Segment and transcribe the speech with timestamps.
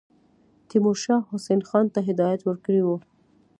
[0.69, 2.97] تیمورشاه حسین خان ته هدایت ورکړی وو.